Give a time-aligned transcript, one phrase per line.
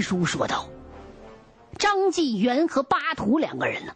[0.00, 0.68] 书说道，
[1.78, 3.94] 张继元和巴图两个人呢，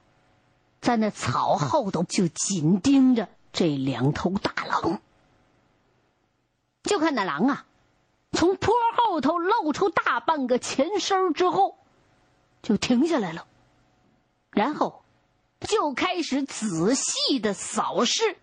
[0.81, 5.01] 在那草后头就紧盯着这两头大狼。
[6.83, 7.67] 就看那狼啊，
[8.33, 11.79] 从坡后头露出大半个前身之后，
[12.63, 13.47] 就停下来了，
[14.51, 15.05] 然后
[15.61, 18.37] 就开始仔细的扫视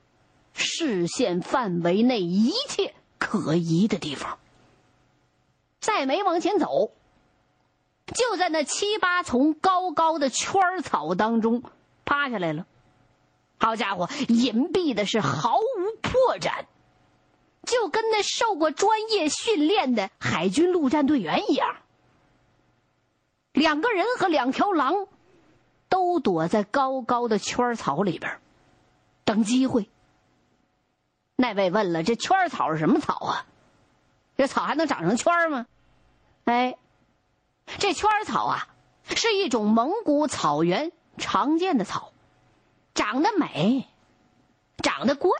[0.53, 4.39] 视线范围内一切可疑的地方。
[5.81, 6.91] 再没往前走，
[8.13, 11.63] 就在那七八丛高高的圈草当中
[12.05, 12.65] 趴下来了。
[13.57, 16.65] 好家伙，隐蔽的是毫无破绽，
[17.63, 21.75] 就跟那受过专业训练的海军陆战队员一样。
[23.51, 25.07] 两个人和两条狼
[25.89, 28.39] 都躲在高高的圈草里边，
[29.25, 29.89] 等机会。
[31.35, 33.45] 那位问了：“这圈草是什么草啊？”
[34.37, 35.65] 这草还能长成圈吗？
[36.45, 36.77] 哎，
[37.77, 38.67] 这圈草啊，
[39.15, 42.11] 是一种蒙古草原常见的草，
[42.93, 43.87] 长得美，
[44.77, 45.31] 长得怪。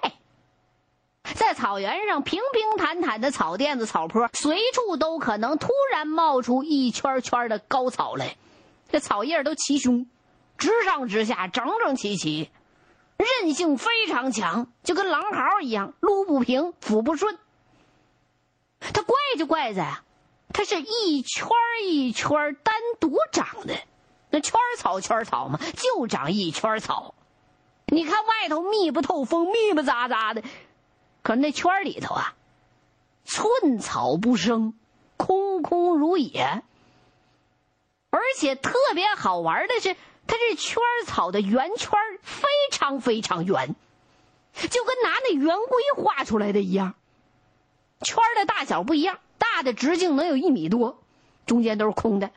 [1.35, 8.35] 在草原上平平坦坦的草甸子、草坡，随处都可能突然冒出一圈圈的高草来。
[8.91, 10.07] 这草叶都齐胸，
[10.57, 12.49] 直上直下，整整齐齐，
[13.17, 17.37] 韧性非常强，就跟狼嚎一样，撸不平，抚不顺。
[18.79, 20.03] 它怪就怪在啊，
[20.51, 21.47] 它是一圈
[21.83, 23.75] 一圈单独长的，
[24.29, 27.13] 那圈草圈草嘛，就长一圈草。
[27.87, 30.43] 你看外头密不透风，密不匝匝的，
[31.23, 32.35] 可那圈里头啊，
[33.25, 34.73] 寸草不生，
[35.17, 36.63] 空空如也。
[38.11, 39.93] 而且特别好玩的是，
[40.27, 43.75] 它这圈草的圆圈非常非常圆，
[44.53, 46.95] 就跟拿那圆规画出来的一样。
[48.01, 51.01] 圈的大小不一样，大的直径能有一米多，
[51.47, 52.27] 中间都是空的；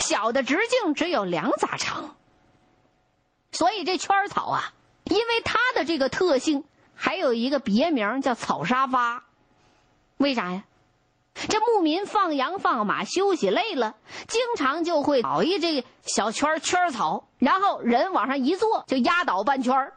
[0.00, 2.16] 小的直径只有两拃长。
[3.52, 6.64] 所以这圈草啊，因为它的这个特性，
[6.94, 9.24] 还有一个别名叫草沙发。
[10.18, 10.64] 为啥呀？
[11.48, 13.94] 这牧民放羊放马休息累了，
[14.26, 19.92] 经常就会找一这小圈圈草，然后人往上一坐，就压倒半圈。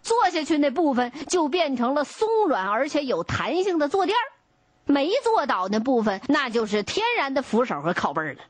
[0.00, 4.16] 坐下去那部分就变成了松软而且有弹性的坐垫
[4.88, 8.42] 没坐倒那部分那就是天然的扶手和靠背了。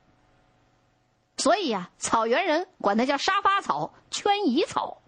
[1.36, 5.02] 所以呀，草原人管它叫沙发草、圈椅草。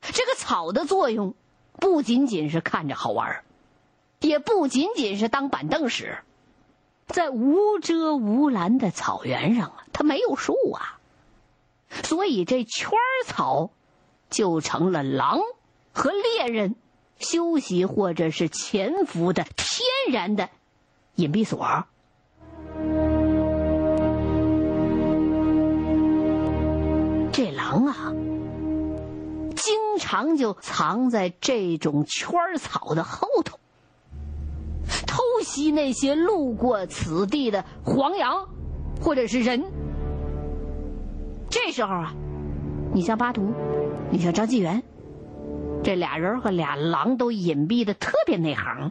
[0.00, 1.36] 这个草的作用
[1.74, 3.44] 不仅仅是看着好玩
[4.20, 6.18] 也不仅仅是当板凳使。
[7.06, 10.98] 在无遮无拦的草原上啊，它没有树啊，
[12.02, 13.70] 所以这圈草。
[14.28, 15.38] 就成了狼
[15.92, 16.74] 和猎人
[17.18, 20.48] 休息或者是潜伏的天然的
[21.16, 21.84] 隐蔽所。
[27.32, 28.12] 这狼啊，
[29.54, 33.58] 经常就藏在这种圈草的后头，
[35.06, 38.48] 偷袭那些路过此地的黄羊
[39.02, 39.64] 或者是人。
[41.50, 42.14] 这时候啊，
[42.92, 43.52] 你像巴图。
[44.08, 44.82] 你像张纪元，
[45.86, 48.90] 这俩人和俩狼都隐蔽的特别内行，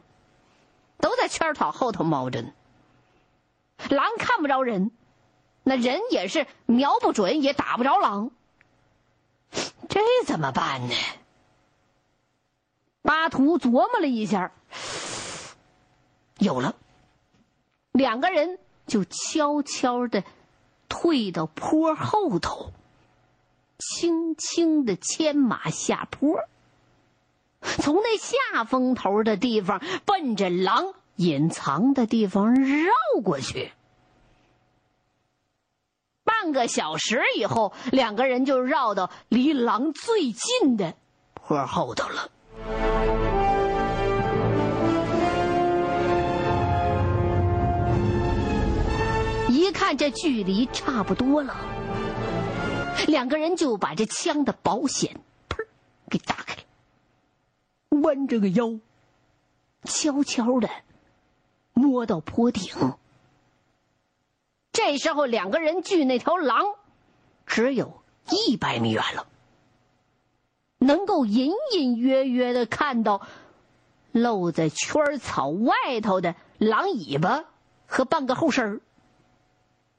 [0.97, 2.53] 都在圈草后头猫着呢。
[3.89, 4.91] 狼看不着人，
[5.63, 8.31] 那人也是瞄不准，也打不着狼。
[9.89, 10.95] 这怎么办呢？
[13.01, 14.53] 巴图琢磨了一下，
[16.37, 16.77] 有了，
[17.91, 18.57] 两个人
[18.87, 20.23] 就悄悄的
[20.87, 22.71] 退到坡后头。
[23.77, 26.39] 轻轻的牵马下坡，
[27.77, 32.91] 从那下风头的地方奔着狼隐藏的地方绕
[33.23, 33.71] 过去。
[36.23, 40.95] 半个小时以后，两个人就绕到离狼最近的
[41.33, 42.29] 坡后头了。
[49.49, 51.55] 一看这距离差不多了。
[53.07, 55.19] 两个人就把这枪的保险，
[58.05, 58.79] 弯着个腰，
[59.83, 60.69] 悄悄的
[61.73, 62.71] 摸到坡顶。
[64.71, 66.75] 这时候，两个人距那条狼
[67.47, 69.25] 只有一百米远了，
[70.77, 73.25] 能够隐隐约约的看到
[74.11, 77.45] 露在圈草外头的狼尾巴
[77.87, 78.81] 和半个后身。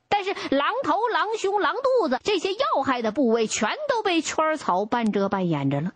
[0.08, 5.92] 但是狼头、狼胸、狼肚子这些要害的部位，全都被圈草半遮半掩着了。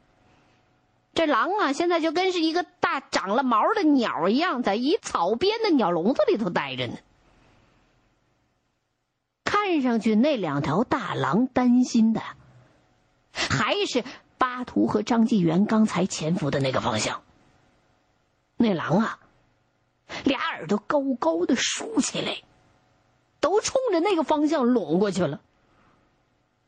[1.13, 6.95] 这狼啊，现在就跟是一个大长了毛的鸟一样，在一草编的鸟笼子里头待着呢。
[9.45, 12.23] 看上去那两条大狼担心的，
[13.33, 14.05] 还是
[14.39, 17.23] 巴图和张纪元刚才潜伏的那个方向。
[18.57, 19.19] 那狼啊，
[20.25, 22.43] 俩耳朵高高的竖起来，
[23.41, 25.41] 都冲着那个方向拢过去了。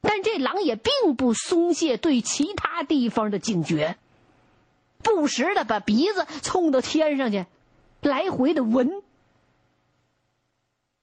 [0.01, 3.97] 但这狼也并不松懈对其他地方的警觉，
[5.03, 7.47] 不时的把鼻子冲到天上去，
[8.01, 9.03] 来回的闻。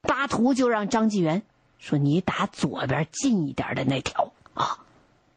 [0.01, 1.44] 巴图就让张纪元
[1.78, 4.80] 说：“你打左边近一点的那条啊，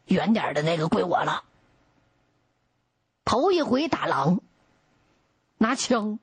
[0.06, 1.44] 远点的那个归我了。”
[3.24, 4.40] 头一回打狼，
[5.58, 6.18] 拿枪。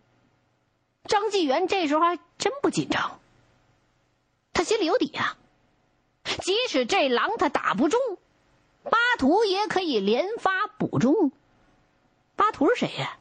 [1.05, 3.19] 张纪元这时候还真不紧张，
[4.53, 5.37] 他心里有底啊。
[6.23, 7.99] 即使这狼他打不中，
[8.83, 11.31] 巴图也可以连发补中。
[12.39, 13.17] 巴图是谁呀？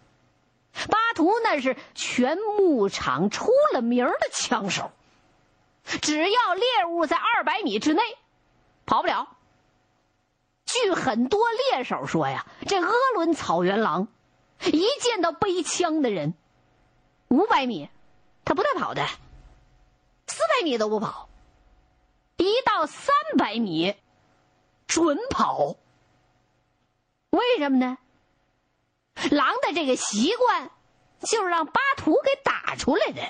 [0.88, 4.93] 巴图那是全牧场出了名的枪手。
[6.00, 8.03] 只要猎物在二百米之内，
[8.87, 9.37] 跑不了。
[10.67, 14.06] 据很多猎手说呀，这鄂伦草原狼
[14.65, 16.35] 一见到背枪的人，
[17.26, 17.91] 五百米
[18.44, 19.05] 他不带跑的，
[20.29, 21.29] 四百米都不跑，
[22.37, 23.97] 一到三百米
[24.87, 25.75] 准跑。
[27.31, 27.99] 为什么呢？
[29.31, 30.70] 狼的这个习惯
[31.20, 33.23] 就是让巴图给打出来的。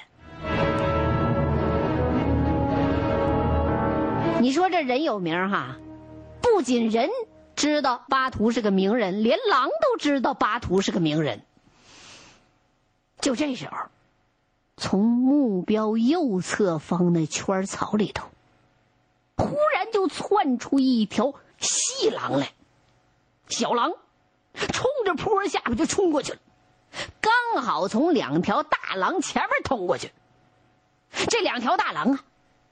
[4.40, 5.76] 你说这人有名哈，
[6.40, 7.11] 不仅人
[7.56, 11.43] 知道巴图是个名人，连狼都知道巴图是个名人。
[13.20, 13.76] 就这时候，
[14.76, 18.29] 从目标右侧方那圈草里头，
[19.37, 22.52] 忽然就窜出一条细狼来，
[23.49, 23.91] 小狼
[24.55, 26.38] 冲着坡下边就冲过去了，
[27.20, 30.12] 刚好从两条大狼前面通过去。
[31.31, 32.25] 这两条大狼啊！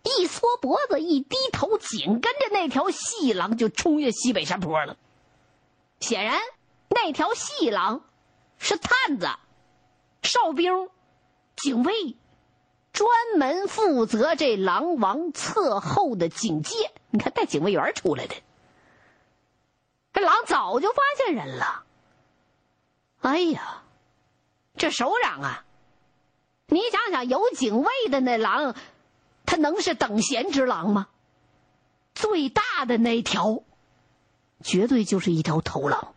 [0.03, 4.97] 一缩脖子，一低头，紧跟着那条细狼就冲越西北山坡了。
[6.01, 6.39] 显然，
[6.89, 8.05] 那条细狼
[8.59, 9.27] 是探子、
[10.23, 10.91] 哨兵、
[11.57, 12.17] 警卫，
[12.93, 16.93] 专门负责这狼王侧后的警戒。
[17.09, 18.35] 你看，带警卫员出来的，
[20.13, 21.86] 这狼早就发现人了。
[23.27, 23.83] 哎呀，
[24.77, 25.65] 这首长啊，
[26.69, 28.77] 你想想，有警卫的那狼。
[29.45, 31.09] 他能是等闲之狼吗？
[32.15, 33.65] 最大的那条，
[34.63, 36.15] 绝对就是一条头狼。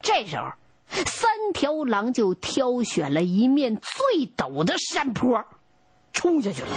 [0.00, 0.52] 这时候，
[1.06, 5.44] 三条狼就挑选了一面最陡的山坡，
[6.12, 6.68] 冲下去了。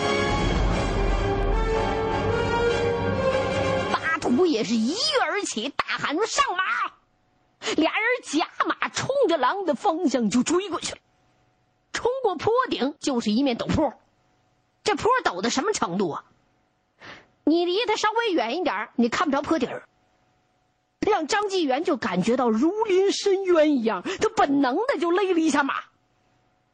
[3.91, 6.91] 巴图也是一跃而起，大喊着：“上马！”
[7.77, 10.99] 俩人夹马，冲着狼的方向就追过去了。
[11.91, 13.93] 冲过坡顶，就是一面陡坡。
[14.83, 16.25] 这坡陡到什么程度啊？
[17.45, 19.83] 你离他稍微远一点你看不着坡底儿。
[20.99, 25.75] 让张纪元就感觉到如临深渊一样，他本能的就勒了一下马。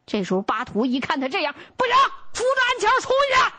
[0.06, 1.94] 这时候巴图一看他这样，不行，
[2.33, 3.56] 扶着鞍桥出去。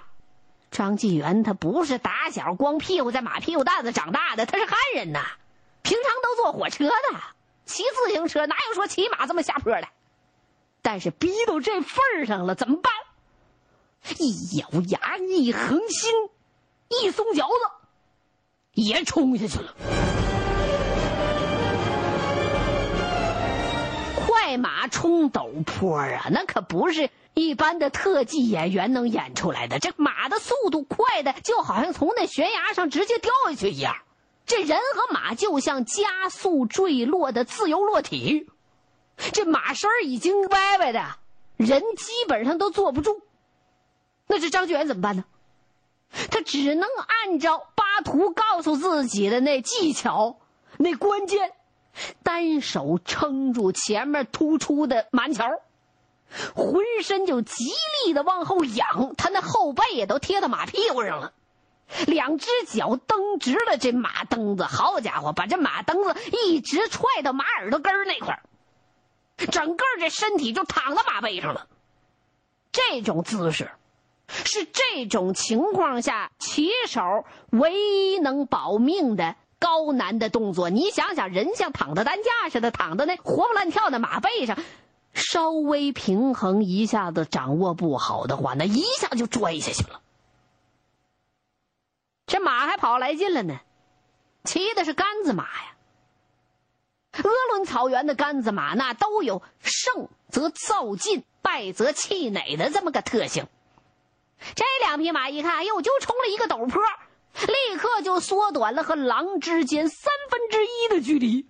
[0.70, 5.26] 张纪元他不是打小光屁股在马屁股蛋子长大的，他是汉人呐，
[5.82, 7.20] 平常都坐火车的，
[7.64, 9.88] 骑自行车哪有说骑马这么下坡的？
[10.82, 12.92] 但是逼到这份儿上了，怎么办？
[14.18, 16.10] 一咬牙，一横心，
[16.88, 17.52] 一松脚子，
[18.72, 19.74] 也冲下去了。
[24.16, 29.78] 快马冲陡坡啊，那可不是一般的特技演员能演出来的。
[29.78, 33.94] 这马的速度快的，就好像从那悬崖上直接掉下去一样。
[34.50, 38.50] 这人和马就像加速坠落的自由落体，
[39.32, 41.18] 这马身已经歪歪的，
[41.56, 43.22] 人基本上都坐不住。
[44.26, 45.24] 那这张元怎么办呢？
[46.32, 50.40] 他只能按照巴图告诉自己的那技巧，
[50.78, 51.52] 那关键，
[52.24, 55.48] 单手撑住前面突出的马桥，
[56.56, 57.66] 浑身就极
[58.04, 61.32] 力的往后仰，他那后背也都贴到马屁股上了，
[62.06, 68.42] 两只脚蹬直了这马蹬子，好家伙，把这马蹬子一直踹到马耳朵根儿那块儿，
[69.46, 71.66] 整个这身体就躺在马背上了，
[72.72, 73.70] 这种姿势。
[74.28, 77.00] 是这种情况下，骑手
[77.50, 80.70] 唯一能保命的高难的动作。
[80.70, 84.56] 你想想，人像躺在担架似的，躺在那活蹦乱跳的马背上，
[85.14, 90.00] 稍微平衡一下子掌握不好的话，那一下就摔下去了。
[92.30, 93.58] 这马还跑来劲了呢，
[94.44, 95.74] 骑的是杆子马呀。
[97.24, 103.48] 鄂伦草原的杆子马那都有胜则躁进，败则气馁的这么个特性。
[104.54, 106.80] 这两匹马一看，哎呦，就冲了一个陡坡，
[107.48, 111.48] 立刻就缩短了和狼之间三分之一的距离，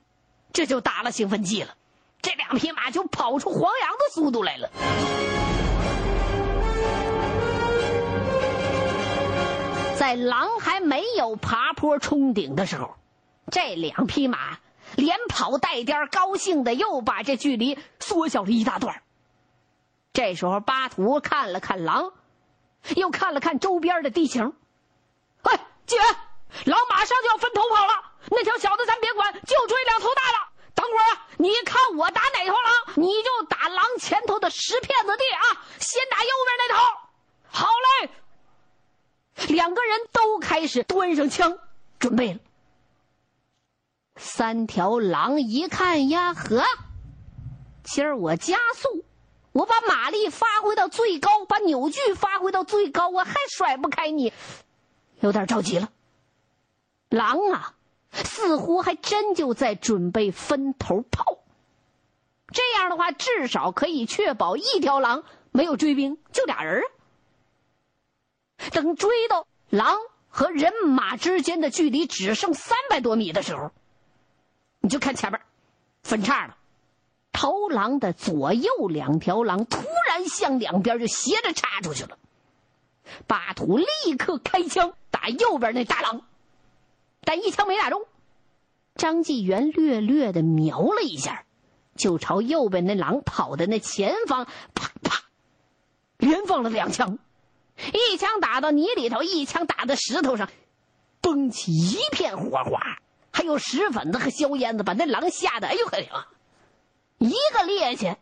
[0.50, 1.76] 这就打了兴奋剂了。
[2.22, 4.70] 这两匹马就跑出黄羊的速度来了。
[10.11, 12.97] 在狼还没有爬坡冲顶的时候，
[13.52, 14.59] 这两匹马
[14.97, 19.05] 连跑带颠，高兴的又把这距离缩小了一大段。
[20.12, 22.12] 这时候，巴图看了看狼，
[22.97, 24.52] 又看了看周边的地形。
[25.43, 25.97] 哎，姐，
[26.64, 27.93] 狼马上就要分头跑了，
[28.31, 30.38] 那条小的咱别管，就追两头大的。
[30.75, 36.81] 等会儿啊，你看我打哪头狼，你就打狼前头的石片子地啊，先打右边那头。
[39.61, 41.59] 两个人都开始端上枪，
[41.99, 42.40] 准备了。
[44.17, 46.64] 三条狼一看呀，呵，
[47.83, 49.05] 今儿我加速，
[49.52, 54.33] 我把马力发挥到最高，把扭矩发挥到最高，我还甩不开你，
[55.21, 55.90] 有点着急了。
[57.11, 57.75] 狼啊，
[58.12, 61.37] 似乎还真就在准备分头跑。
[62.50, 66.83] 这样的话，至少可以确保一条狼没有追兵，就俩人。
[68.73, 69.97] 等追到狼
[70.29, 73.71] 和人马之间的距离只剩三百多米的时候，
[74.81, 75.41] 你就看前面
[76.03, 76.57] 分叉了，
[77.33, 82.19] 头狼的左右两条狼突然向两边就斜着插出去了。
[83.27, 86.23] 巴图立刻开枪打右边那大狼，
[87.23, 88.03] 但一枪没打中。
[88.97, 91.45] 张纪元略略的瞄了一下，
[91.97, 95.23] 就朝右边那狼跑的那前方，啪啪，
[96.19, 97.19] 连放了两枪。
[97.92, 100.49] 一枪打到泥里头，一枪打在石头上，
[101.20, 102.99] 崩起一片火花，
[103.32, 105.99] 还有石粉子和硝烟子，把那狼吓得哎呦呵！
[107.18, 108.16] 一个趔趄，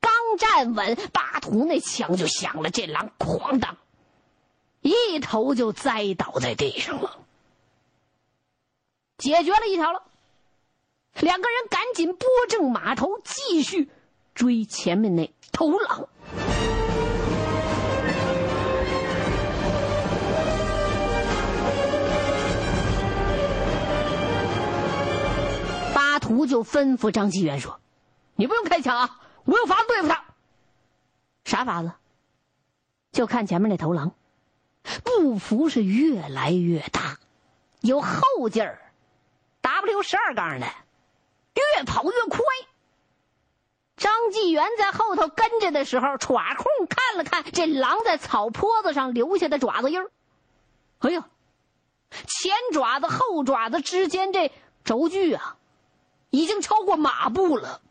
[0.00, 3.76] 刚站稳，巴图那枪就响了，这狼哐当，
[4.80, 7.18] 一头就栽倒在地上了。
[9.18, 10.02] 解决了一条了，
[11.20, 13.88] 两个人赶紧拨正马头，继续
[14.34, 16.08] 追前面那头狼。
[26.22, 27.80] 图就吩咐张纪元说
[28.36, 30.24] ：“你不用开枪啊，我有法子对付他。
[31.44, 31.92] 啥法子？
[33.10, 34.14] 就看前面那头狼，
[35.02, 37.18] 步幅是越来越大，
[37.80, 38.80] 有后劲儿
[39.60, 40.66] ，W 十二杠的，
[41.54, 42.38] 越跑越快。
[43.96, 50.10] 张纪元在后头跟着的时候，耍空看了看这狼在草坡子上留下的爪子印儿。
[51.00, 51.28] 哎呀，
[52.10, 54.52] 前爪子后爪子之间这
[54.84, 55.56] 轴距啊！”
[56.32, 57.82] 已经超过马步了。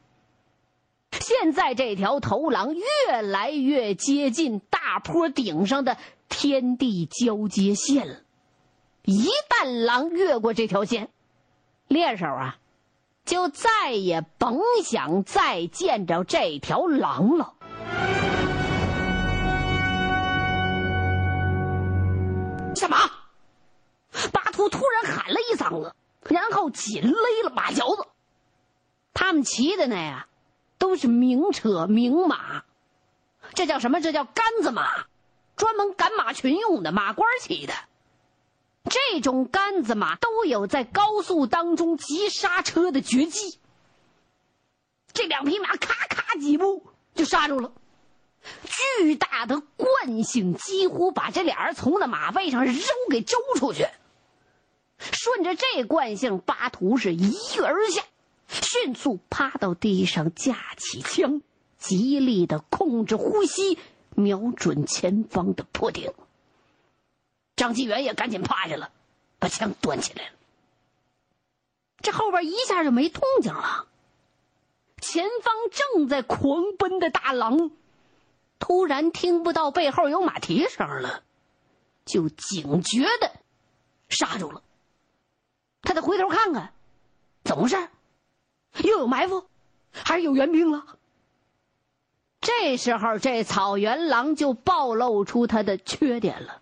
[1.12, 8.21] 现在这条头狼越来越接近大坡顶上的天地交接线了。
[9.03, 11.10] 一旦狼越过这条线，
[11.88, 12.57] 猎手啊，
[13.25, 17.53] 就再也甭想再见着这条狼了。
[22.75, 22.98] 什么？
[24.31, 25.93] 巴图突然喊了一嗓子，
[26.24, 28.07] 然后紧勒了马嚼子。
[29.13, 30.27] 他们骑的那呀，
[30.77, 32.63] 都是名车名马，
[33.53, 34.00] 这叫什么？
[34.01, 35.06] 这叫杆子马，
[35.56, 37.74] 专门赶马群用的，马官骑的。
[38.89, 43.60] 这种杆子马都有在高速当中急刹车的绝技。
[45.13, 47.74] 这两匹马咔咔几步就刹住了，
[48.63, 52.75] 巨大的惯性几乎把这俩人从那马背上扔
[53.10, 53.86] 给周出去。
[54.98, 58.01] 顺着这惯性，巴图是一跃而下。
[58.51, 61.41] 迅速趴到地上，架起枪，
[61.77, 63.79] 极力的控制呼吸，
[64.15, 66.13] 瞄准前方的坡顶。
[67.55, 68.91] 张继元也赶紧趴下了，
[69.39, 70.31] 把枪端起来了。
[72.01, 73.88] 这后边一下就没动静了。
[75.00, 77.72] 前方正在狂奔的大狼，
[78.60, 81.24] 突然听不到背后有马蹄声了，
[82.05, 83.31] 就警觉的
[84.10, 84.62] 刹住了。
[85.81, 86.74] 他得回头看看，
[87.43, 87.89] 怎么回事？
[88.84, 89.46] 又有埋伏，
[89.92, 90.86] 还是有援兵了？
[92.40, 96.62] 这时候，这草原狼就暴露出他的缺点了。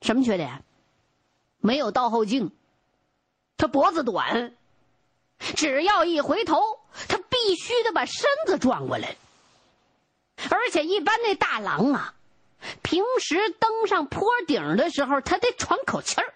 [0.00, 0.64] 什么缺点？
[1.58, 2.50] 没有倒后镜，
[3.56, 4.54] 他脖子短，
[5.38, 6.60] 只要一回头，
[7.08, 9.16] 他必须得把身子转过来。
[10.50, 12.14] 而且，一般那大狼啊，
[12.82, 16.34] 平时登上坡顶的时候，他得喘口气儿，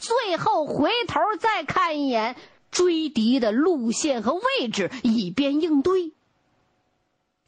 [0.00, 2.36] 最后回头再看一眼。
[2.70, 6.12] 追敌的路线和位置，以便应对。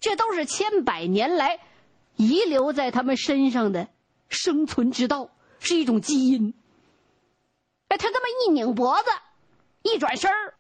[0.01, 1.61] 这都是千百年来
[2.17, 3.89] 遗留在他们身上的
[4.29, 6.55] 生存之道，是一种基因。
[7.89, 9.11] 哎，他这么一拧脖子，
[9.83, 10.55] 一转身儿，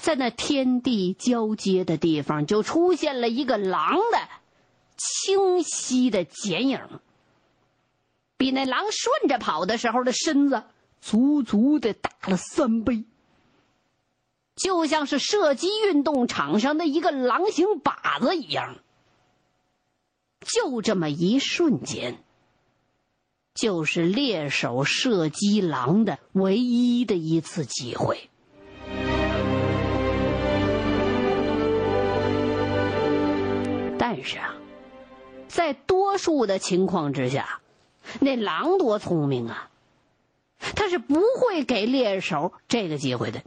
[0.00, 4.28] 在那天地交接的地方，就出现了一个狼的
[4.96, 6.80] 清晰的剪影，
[8.36, 10.64] 比那狼顺着跑的时候的身子
[11.00, 13.04] 足足的大了三倍，
[14.58, 18.78] 就像是射击运动场上的一个狼形靶子一样。
[20.40, 22.22] 就这么一瞬间，
[23.54, 28.30] 就是猎手射击狼的唯一的一次机会。
[33.98, 34.54] 但是啊，
[35.48, 37.60] 在多数的情况之下，
[38.20, 39.70] 那狼多聪明啊，
[40.58, 43.42] 他是不会给猎手这个机会的。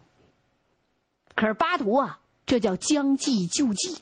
[1.35, 3.97] 可是巴图啊，这叫将计就计。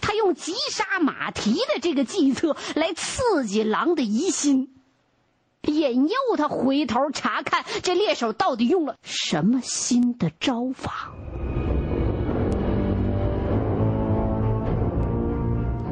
[0.00, 4.74] 他用急杀马蹄的这个计策来刺激狼的疑心，
[5.62, 11.12] 引诱他回头查看这猎手到底用了什么新的招法。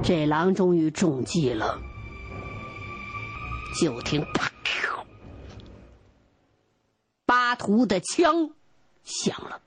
[0.03, 1.81] 这狼终于中计了，
[3.81, 4.51] 就听“啪”，
[7.25, 8.51] 巴图的枪
[9.05, 9.61] 响了。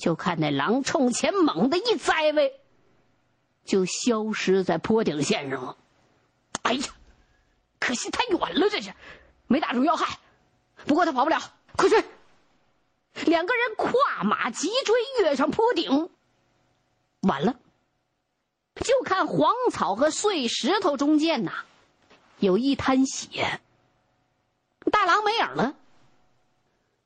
[0.00, 2.58] 就看那狼冲前猛地一栽位，
[3.64, 5.76] 就消失在坡顶线上了。
[6.62, 6.84] 哎呀，
[7.78, 8.94] 可惜太远了，这是
[9.46, 10.18] 没打中要害。
[10.86, 11.38] 不过他跑不了，
[11.76, 12.02] 快追！
[13.26, 16.08] 两个人跨马急追，跃上坡顶。
[17.20, 17.54] 晚了，
[18.76, 21.52] 就看黄草和碎石头中间呐，
[22.38, 23.60] 有一滩血。
[24.90, 25.74] 大狼没影了。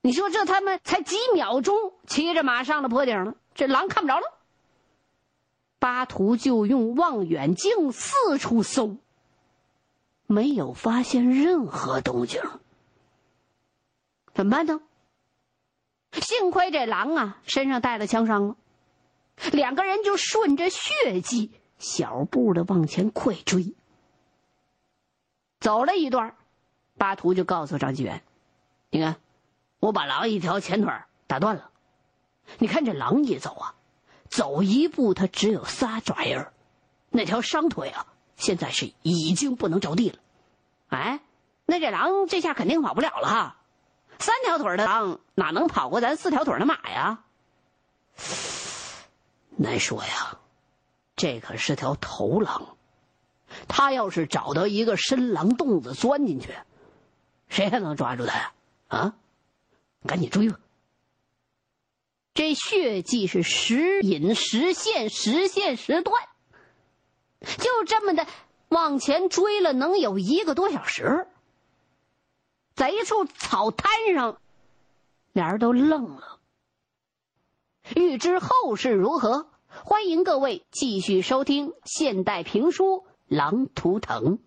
[0.04, 4.26] 你说这他们才几秒钟，骑着马上了坡顶了，这狼看不着了。
[5.78, 8.98] 巴图就用望远镜四处搜，
[10.26, 12.42] 没有发现任何动静。
[14.34, 14.82] 怎么办呢？
[16.12, 18.56] 幸亏这狼啊身上带了枪伤了，
[19.52, 23.74] 两个人就顺着血迹小步的往前快追。
[25.60, 26.36] 走了一段，
[26.98, 28.22] 巴图就告诉张继元
[28.92, 29.16] ：“你看。”
[29.84, 30.90] 我把狼一条前腿
[31.26, 31.68] 打断了，
[32.56, 33.74] 你看这狼一走啊，
[34.30, 36.54] 走一步它只有仨爪印儿
[37.10, 40.18] 那条伤腿啊，现在是已经不能着地了。
[40.88, 41.20] 哎，
[41.66, 43.56] 那这狼这下肯定跑不了了哈，
[44.18, 47.22] 三条腿的狼哪能跑过咱四条腿的马呀？
[49.58, 50.38] 难说呀，
[51.14, 52.78] 这可是条头狼，
[53.68, 56.54] 他要是找到一个深狼洞子钻进去，
[57.48, 58.52] 谁还能抓住他呀？
[58.88, 59.14] 啊？
[60.06, 60.58] 赶紧追吧！
[62.34, 66.28] 这血迹是时隐时现，时现时断，
[67.40, 68.26] 就这么的
[68.68, 71.28] 往前追了，能有一个多小时。
[72.74, 74.40] 在一处草滩上，
[75.32, 76.40] 俩人都愣了。
[77.94, 82.84] 欲知后事如何，欢迎各位继续收听现代评书
[83.28, 84.38] 《狼图腾》。